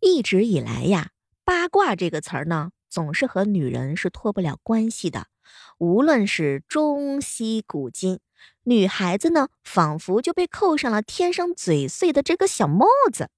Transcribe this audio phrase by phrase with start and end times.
[0.00, 1.10] 一直以来呀，
[1.44, 5.26] 八卦这个词儿呢，总是和女人是脱不了关系的。
[5.78, 8.20] 无论是中西古今，
[8.64, 13.28] 女孩子呢，仿佛就被扣上了天生嘴碎的这个小帽子。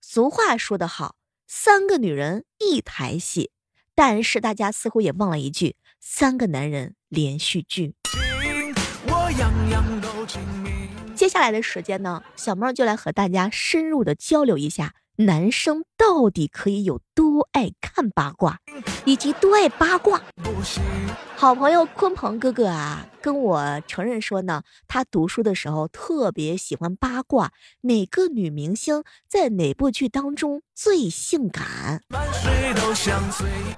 [0.00, 1.16] 俗话说得好，
[1.48, 3.50] 三个女人一台戏，
[3.94, 7.94] 但是大家似乎也忘了一句：三个男人连续剧。
[11.16, 14.94] 接下来的时间呢，小妹就来和大家深入的交流一下。
[15.24, 18.58] 男生到底可以有多爱看八卦，
[19.04, 20.20] 以及多爱八卦？
[21.36, 27.50] 好朋友鲲鹏哥哥啊，跟我承认说呢，他读书的时候特别喜欢八卦，
[27.82, 32.02] 哪个女明星在哪部剧当中最性感？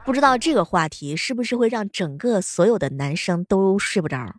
[0.04, 4.34] 不知道这个话题是不是会让整个所有的男生都睡不着？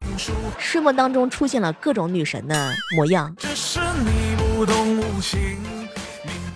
[0.57, 3.35] 睡梦当中出现了各种女神的模样。
[3.37, 5.57] 只是你不懂无情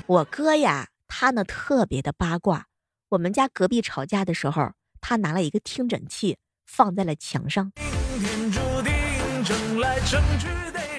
[0.09, 2.65] 我哥呀，他呢特别的八卦。
[3.09, 7.71] 我们家隔壁吵架的时候，他拿了一个听诊器放在了墙上，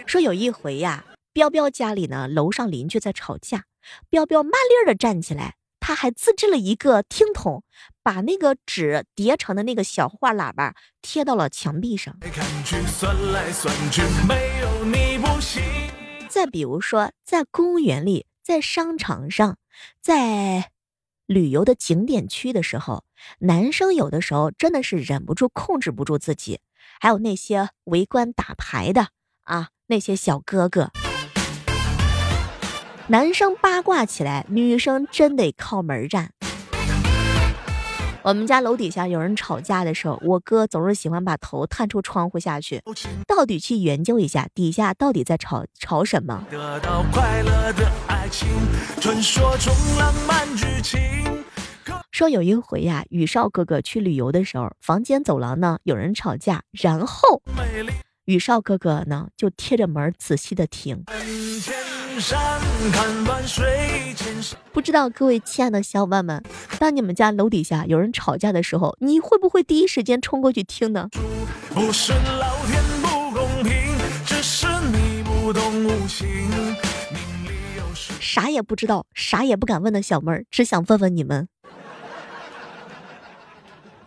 [0.07, 3.65] 说有一回呀，彪彪家里呢楼上邻居在吵架，
[4.09, 7.65] 彪彪慢溜的站起来，他还自制了一个听筒，
[8.05, 12.17] 把那个纸叠成的那个小话喇叭贴到了墙壁上。
[16.29, 18.30] 再比如说，在公园里。
[18.43, 19.59] 在商场上，
[20.01, 20.71] 在
[21.27, 23.05] 旅游的景点区的时候，
[23.39, 26.61] 男生有的时候真的是忍不住、控制不住自己。
[26.99, 29.09] 还有那些围观打牌的
[29.45, 30.91] 啊，那些小哥哥，
[33.09, 36.33] 男生八卦起来，女生真得靠门站。
[38.23, 42.83] 我们家楼底下有人吵架的时候，我哥总是喜欢把头探出窗户下去，
[43.27, 46.45] 到底去研究一下底下到底在吵吵什么。
[46.51, 48.47] 得到快乐的爱情，
[49.01, 49.23] 传
[52.13, 57.41] 说有一回呀，宇少哥哥去旅游的时候，房间走廊呢有人吵架，然后
[58.27, 61.05] 宇少哥哥呢就贴着门仔细的听。
[64.73, 66.43] 不知道各位亲爱的小伙伴们，
[66.79, 71.09] 当你们家楼底下有人吵架的时候，你会不会第一时间冲过去听呢？
[78.21, 81.49] 啥也不知道，啥也不敢问的小妹儿，只想问问你们。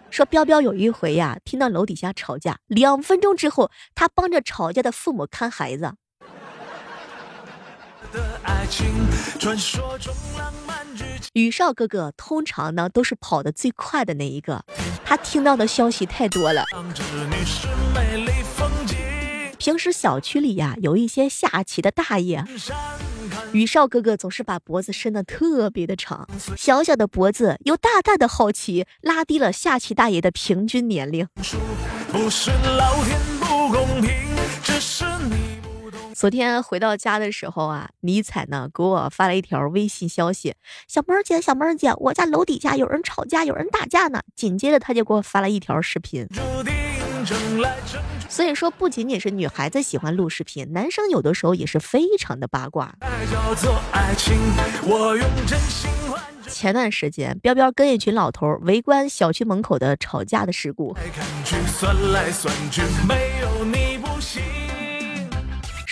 [0.09, 5.93] 说彪彪有一回呀，听到楼底下吵架，两分钟之后，他帮着吵架的父母看孩子。
[11.33, 14.63] 宇少哥哥通常呢都是跑得最快的那一个，
[15.03, 16.65] 他听到的消息太多了。
[19.57, 22.45] 平时小区里呀有一些下棋的大爷，
[23.53, 31.27] 宇少哥哥总是把脖子伸得特别的长，小小的脖子有大大的好奇，拉低了下棋大爷的平均年龄。
[36.15, 40.55] 昨天回到家的时候啊，尼采呢给我发了一条微信消息
[40.87, 46.27] ：“小妹儿姐，小妹儿姐，我家楼底下有人吵架，有人打架呢。”紧接着他就给我发了一条视频。
[48.29, 52.93] 所以说，不仅仅是女孩子喜欢录视频，男生有的时候也是非常的八卦。
[56.47, 60.95] 前段时间，彪彪跟一群老头围观小区门口的吵架的事故。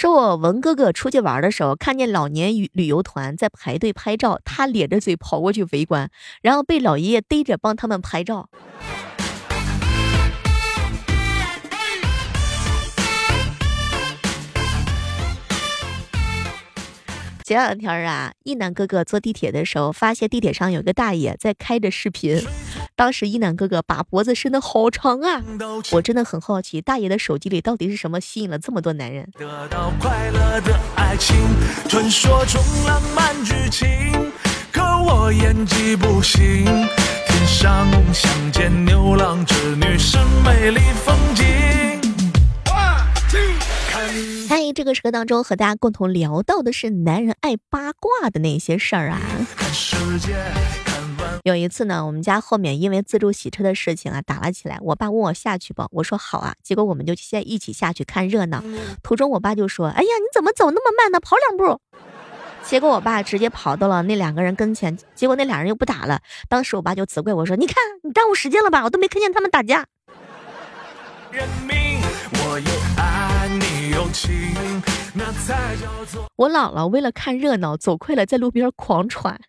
[0.01, 6.09] 说我文哥哥出去玩的时候，看见老年旅旅游团在排队拍照，他咧着嘴跑过去围观，
[6.41, 8.49] 然后被老爷爷逮着帮他们拍照。
[17.43, 22.41] 前两天啊，一男哥哥坐地铁的时候，发现地铁上有个大爷在开着视频。
[23.01, 25.41] 当时一楠哥哥把脖子伸得好长啊！
[25.91, 29.27] 我真的很好奇，大爷的手机里到底是什么吸引了这么多男人？
[29.39, 31.35] 得到快乐的爱情，
[31.89, 33.87] 传说中浪漫剧情
[34.71, 36.63] 可我演技不行。
[36.63, 41.43] 天上相见牛郎织女是美丽风景。
[44.47, 49.19] 嗨，这个时刻当中和大家共同聊到的是男人爱八卦的那些事儿啊。
[51.43, 56.53] 有一次呢，我们家后面因为自助洗车的事情啊打了起来，我爸问我下去不，我说好啊。
[56.61, 58.63] 结果我们就先一起下去看热闹。
[59.01, 61.19] 途中我爸就说：“哎呀，你怎么走那么慢呢？
[61.19, 61.81] 跑两步。”
[62.63, 66.21] 结果我爸直接跑到了那两个人跟前，结果那俩人又不打了。
[66.47, 68.83] 当时我爸就责怪我说：“你看，你耽误时间了吧？
[68.83, 69.85] 我都没看见他们打架。”
[76.35, 79.41] 我姥姥为了看热闹，走快了，在路边狂喘。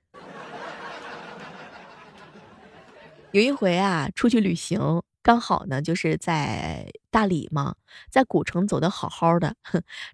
[3.33, 7.75] 有一回啊，出去旅行，刚好呢就是在大理嘛，
[8.11, 9.55] 在古城走的好好的，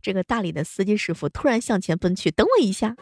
[0.01, 2.95] 这个大理的司机师傅突然向前奔去，等我一下。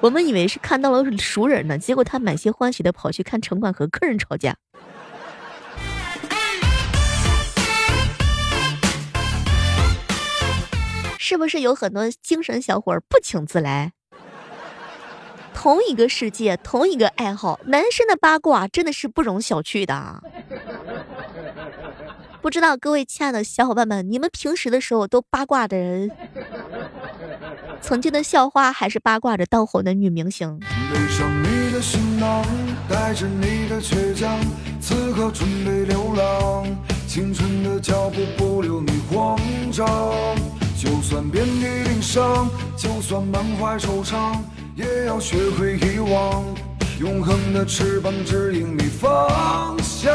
[0.00, 4.56] 我们以为是看到了熟人呢，结果他满心欢喜的跑去看城管和客人吵架。
[11.20, 13.92] 是不是有很多精神小伙不请自来？
[15.60, 20.22] 同一个世界，同一个爱好，男生的八卦真的是不容小觑的。
[22.40, 26.12] 不知道各位亲爱的小伙伴们，你们平时的时候都八卦的人，
[27.82, 30.60] 曾经的校花还是八卦着当红的女明星？
[40.80, 44.36] 就算遍体鳞伤，就算满怀惆怅，
[44.78, 46.44] 也要学会遗忘。
[47.00, 50.08] 永恒的翅膀指引你方向。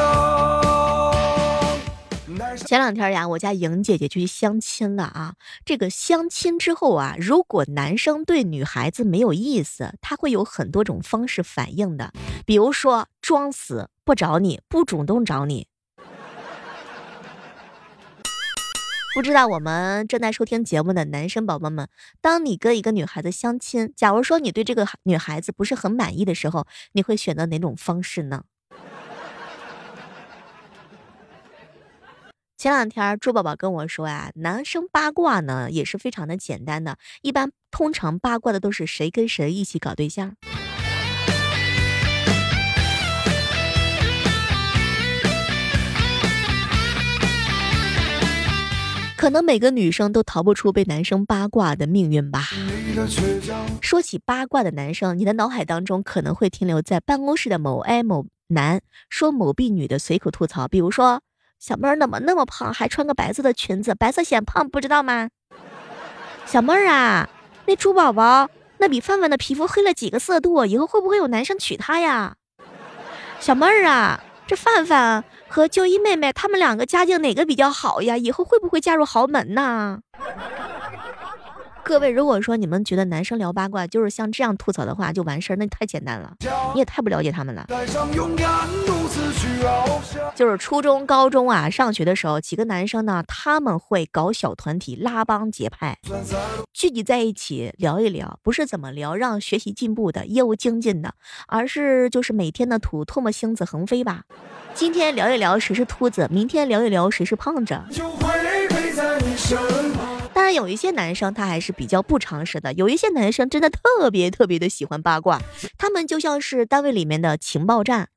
[2.65, 5.33] 前两天呀，我家莹姐姐去相亲了啊。
[5.65, 12.13] 这个相亲之后啊，如果男生对女孩子没有意思，他会有很多种方式反应的，
[12.45, 15.68] 比如说装死不找你，不主动找你。
[19.13, 21.88] 不知道我们正在收听节目的男生宝宝们，
[22.19, 28.44] 当你跟一个女孩子相亲，假如说你对这个女孩子不是很满意的时候，你会选择哪种方式呢？
[32.57, 40.36] 前两天猪宝宝跟我说呀，男生八卦呢也是非常的简单的，一般通常八卦的都是谁跟谁一起搞对象。
[49.24, 52.42] 可能每个女生都逃不出被男生八卦的命运吧。
[53.80, 61.22] 说起八卦的男生，你的脑海当中可能会停留在办公室的某 A 某男说某 B 女的随口吐槽，比如说
[61.58, 65.30] 小妹儿怎么那么胖，还穿个白色的裙子，白色显胖，不知道吗？
[66.46, 67.30] 小妹儿啊，
[67.66, 68.50] 那猪宝宝
[68.80, 72.36] 那比范范的皮肤黑了几个色度，以后会不会有男生娶她呀？
[73.40, 74.22] 小妹儿啊。
[74.46, 75.24] 这范范
[75.54, 78.18] 和就一妹妹，他们两个家境哪个比较好呀？
[78.18, 80.00] 以后会不会嫁入豪门呢？
[81.86, 86.34] 各位，如果说你们觉得男生聊八卦就是像这样吐槽的话就完事儿，那太简单了，
[86.74, 87.68] 你也太不了解他们了。
[90.34, 96.00] 就是初中、高中啊，上学的时候，几个男生呢，他们会搞小团体、拉帮结派，
[96.74, 101.14] 聚集在一起聊一聊，不是怎么聊让学习进步的、业务精进的，
[101.48, 104.24] 而是就是每天的吐唾沫星子横飞吧。
[104.75, 107.80] 今天聊一聊谁是秃子，明天聊一聊谁是胖子。
[110.34, 112.74] 当然，有一些男生他还是比较不常识的。
[112.74, 115.40] 有一些男生真的特别特别的喜欢八卦，
[115.78, 118.10] 他们就像是单位里面的情报站，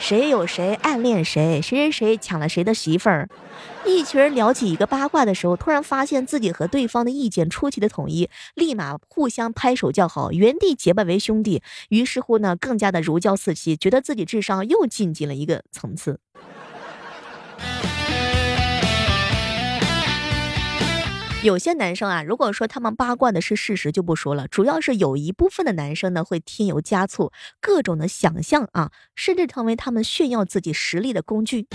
[0.00, 3.28] 谁有谁暗恋谁，谁谁谁抢了谁的媳妇儿。
[3.84, 11.62] 一群人聊起一个八卦的时候，突然发现自己和对方的意见出奇的统一，立马互相拍手叫好，原地结拜为兄弟。
[11.90, 16.18] 于是乎呢，更加的如胶似漆，觉得自己智商又进进了一个层次。
[21.42, 24.46] 有些男生啊，如果说他们八卦的是事实，就不说了。
[24.46, 27.32] 主要是有一部分的男生呢，会添油加醋，
[27.62, 31.66] 各种的想象啊，甚至成为他们炫耀自己实力的工具。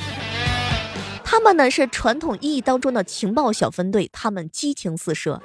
[1.24, 5.42] 他们呢是传统意义当中的情报小分队，他们激情四射，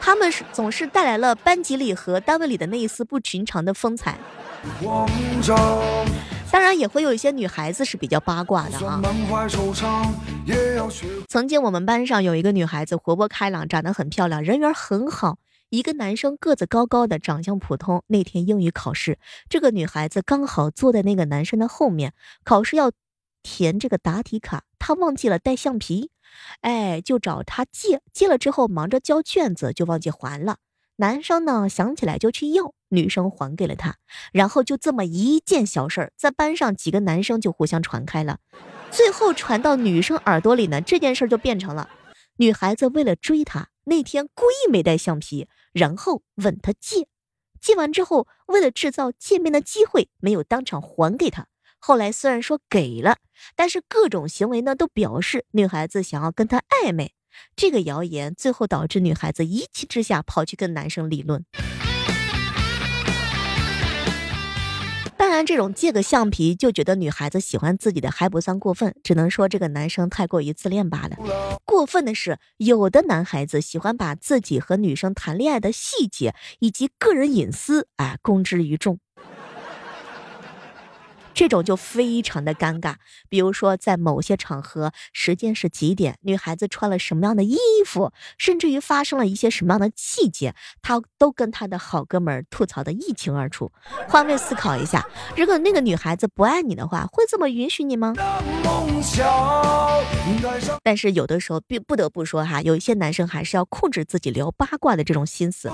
[0.00, 4.18] 他们是总是带来了班级里和单位里的那一丝不寻常的风采。
[6.52, 9.00] 当然也会有一些女孩子是比较八卦的啊。
[11.28, 15.38] 曾经我们班上有一个女孩子，活泼开朗，长得很漂亮，人缘很好。
[15.68, 18.02] 一个男生个子高高的，长相普通。
[18.08, 22.90] 那天英语考试，这个女孩子刚好坐在那个男生的后面，考试要
[23.44, 26.10] 填这个答题卡，她忘记了带橡皮，
[26.62, 30.56] 哎，就找他借，借了之后忙着交卷子，就忘记还了。
[30.96, 33.96] 男生呢想起来就去要，女生还给了他，
[34.32, 38.38] 然后就这么一件小事儿，在班上几个男生就互相传开了，
[38.90, 41.88] 最后传到女生耳朵里呢，这件事就变成了
[42.36, 47.08] 女孩子为了追他，那天故意没带橡皮，然后问他借，
[47.60, 51.46] 借完之后为了制造见面的机会，没有当场还给他。
[51.78, 53.16] 后来虽然说给了，
[53.56, 57.14] 但是各种行为呢都表示女孩子想要跟他暧昧。
[57.56, 61.44] 这个谣言最后导致女孩子一气之下跑去跟男生理论。
[65.30, 71.16] 当然，这种借个橡皮就觉得女孩子喜欢自己的还不算过分，只能说这个男生太过于自恋罢了。
[71.64, 78.98] 过分的是，有的男孩子喜欢把自己和女生谈恋爱的细节以及个人隐私，哎，公之于众。
[81.32, 82.94] 这种就非常的尴尬。
[83.28, 93.70] 比如说，在某些场合，时间是几点，女孩子穿了什么样的衣服，甚至于发生了一些什么样的细节，她都跟她的好哥们儿吐槽的一清二楚。
[94.08, 95.06] 换位思考一下，
[95.36, 98.14] 如果那个女孩子不爱你的话，会这么允许你吗？
[100.82, 105.70] 但是有的时候，并不得不说哈，有一些男生还是要控制自己聊八卦的这种心思。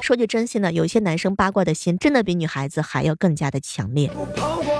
[0.00, 4.10] 说句真心的，有些男生八卦的心，真的比女孩子还要更加的强烈。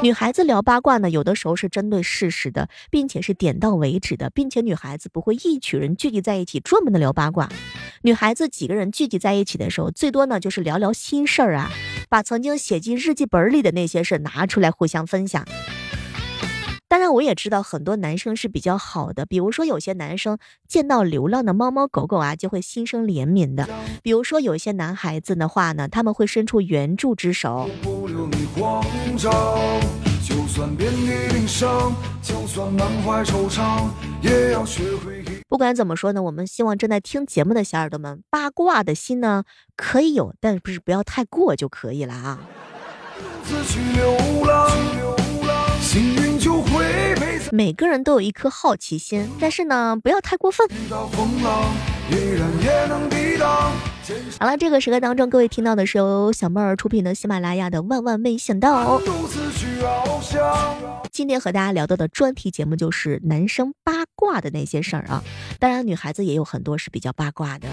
[0.02, 7.48] 女孩子聊八卦呢，有的时候是针对事实的，并且是点到为止的，并且女孩子不会一群人聚集在一起专门的聊八卦。
[8.02, 11.70] 女孩子几个人聚集在一起的时候，最多呢就是聊聊心事儿啊，
[12.08, 15.44] 把曾经写进日记本里的那些事拿出来互相分享。
[16.86, 20.38] 当然，我也知道很多男生是比较好的，比如说有些男生
[20.68, 23.64] 见到流浪的猫猫狗狗啊，就会心生怜悯的；
[24.02, 27.68] 比如说有些男孩子的话呢，他们会伸出援助之手。
[35.48, 39.44] 不管怎么说呢，我们希望正在听节目的小耳朵们，八卦的心呢
[39.76, 42.40] 可以有，但不是不要太过就可以了啊。
[47.52, 50.68] 每个人都有一颗好奇心，但是呢，不要太过分。
[54.38, 58.98] 好了，这个时刻当中，各位听到的是由小妹儿出品的喜马拉雅的《万万没想到》。
[61.10, 65.22] 今天和大家聊到的专题节目就是男生八卦的那些事儿啊，
[65.58, 67.68] 当然女孩子也有很多是比较八卦的。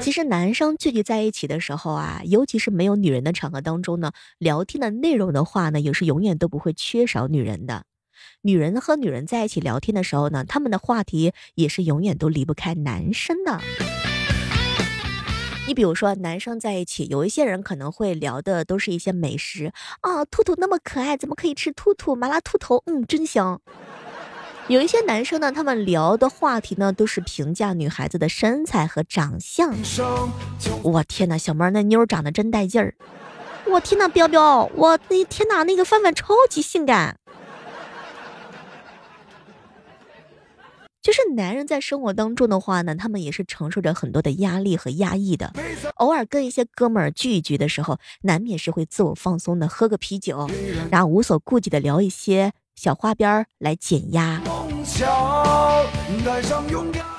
[0.00, 7.84] 其实男生聚集在一起的时候啊，尤其是没有女人的场合当中呢，聊天的内容的话呢，也是永远都不会缺少女人的。
[8.42, 13.60] 女人和女人在一起聊天的时候呢，他们的话题也是永远都离不开男生的。
[15.66, 22.16] 你比如说，男生在一起，有一些人可能会聊的都是一些美食啊，兔兔那么可爱，怎么可以吃兔兔？
[22.16, 23.60] 麻辣兔头，嗯，真香。
[24.68, 29.72] 有一些男生呢，他们聊的话题呢，都是评价女孩子的身材和长相。
[30.82, 32.94] 我天哪，小妹儿那妞长得真带劲儿！
[33.70, 37.19] 我天哪，彪彪，我那天哪，那个范范超级性感。
[41.10, 45.52] 就是男人在生活当中的话呢，他们也是承受着很多的压力和压抑的。
[45.96, 50.48] 偶尔跟一些哥们儿聚一聚的时候，难免是会自我放松的，喝个啤酒，
[50.88, 52.52] 然后无所顾忌的聊一些。
[52.76, 54.40] 小花边来减压。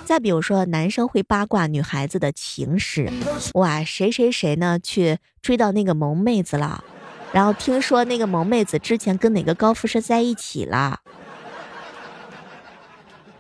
[0.06, 3.12] 再比如说，男生会八卦女孩子的情史，
[3.56, 6.82] 哇，谁谁谁呢去追到那个萌妹子了，
[7.34, 11.02] 然后听说那个萌妹子之前跟哪个高富帅在一起了。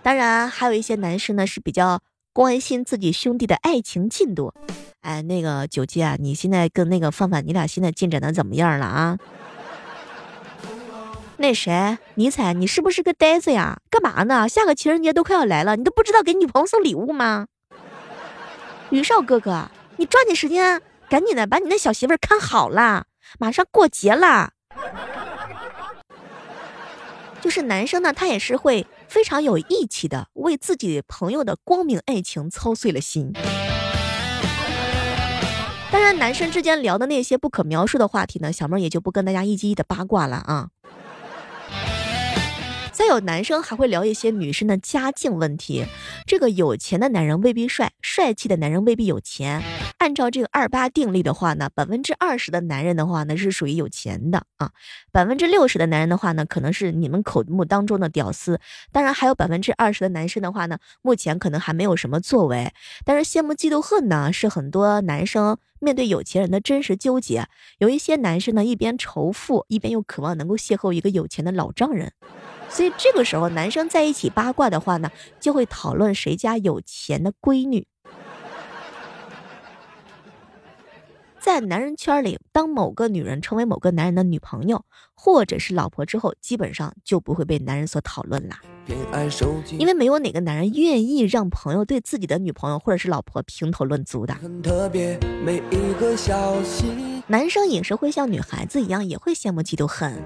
[0.03, 2.01] 当然，还有一些男生呢是比较
[2.34, 4.53] 关心自己兄弟的爱情进度。
[5.01, 9.17] 哎，那个九七啊，你现在跟那个范范，你俩现在进展的怎么样了啊？
[11.38, 13.79] 那谁，尼采，你是不是个呆子呀？
[13.89, 14.48] 干嘛呢？
[14.48, 17.48] 下个情人节都快要来了，你都不知道给女朋友送礼物吗？
[18.91, 23.05] 于少哥哥，你抓紧时间，赶紧的把你那小媳妇看好了，
[23.39, 24.51] 马上过节了。
[27.41, 33.34] 就是男生呢，他也是会非常有义气的，为自己朋友的光明爱情操碎了心。
[35.91, 40.70] 当然，男生之间聊的那些不可描述的话题呢，小妹也就不跟大家一一的八卦了啊。
[43.01, 45.88] 再有男生还会聊一些女生的家境问题，
[46.27, 49.63] 这个有钱的男人未必帅，帅气的男人未必有钱。
[49.98, 54.70] 按照这个二八定律的话呢，百分之二十的男人的话呢是属于有钱的啊，
[55.12, 58.60] 百分之六十的男人的话呢可能是你们口目当中的屌丝。
[58.91, 62.72] 当然还有百分之二十的男生的话呢，目前可能还没有什么作为。
[63.03, 67.48] 但是羡慕嫉妒恨呢，是很多男生面对有钱人的真实纠结。
[67.79, 72.12] 有一些男生呢，一边仇富，一边又渴望能够邂逅一个有钱的老丈人。
[72.71, 77.85] 所以这个时候，男生在一起八卦的话呢，就会讨论谁家有钱的闺女。
[81.39, 84.85] 在男人圈里，当某个女人成为某个男人的女朋友
[85.15, 88.61] 或者是老婆之后，基本上就不会被男人所讨论啦。
[89.77, 94.35] 因为没有哪个男人愿意让朋友对自己的女朋友或者是老婆评头论足的。
[97.27, 100.23] 男生也是会像女孩子一样，也会羡慕嫉妒恨。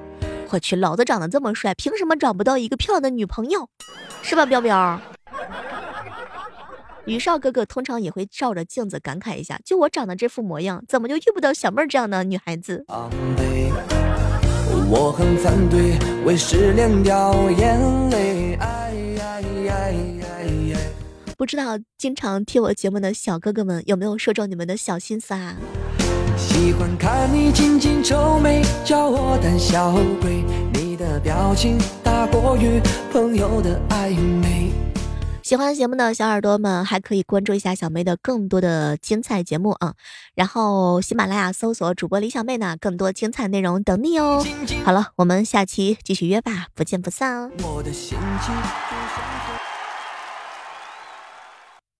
[0.56, 3.70] 我去，老子长得这么帅，凭什么找不到一个漂亮的女朋友？
[4.24, 5.00] 是吧，彪彪？
[7.06, 12.86] 宇少哥哥通常也会照着镜子感慨一下：就我长得这副模样，怎么就遇不到小妹儿这样的女孩子？
[14.88, 18.58] 我很反对为失恋掉眼泪。
[21.38, 25.58] 不知道经常听我节目的小哥哥们有没有说中你们的小心思啊？
[26.38, 30.44] 喜欢看你紧紧皱眉，叫我胆小鬼。
[30.74, 34.72] 你的表情大过于朋友的暧昧。
[35.42, 39.94] 喜欢节目的小耳朵们，还可以关注一下小妹的更多的精彩节目啊！
[40.34, 44.44] 然后喜马拉雅搜索主播李小妹呢，更多精彩内容等你哦。
[44.84, 47.52] 好了，我们下期继续约吧，不见不散哦。
[47.60, 49.35] 我的心情就像